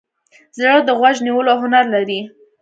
زړه 0.59 0.77
د 0.87 0.89
غوږ 0.99 1.15
نیولو 1.25 1.53
هنر 1.61 1.85
لري. 1.93 2.19